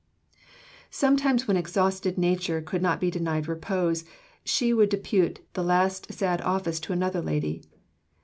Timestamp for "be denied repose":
2.99-4.03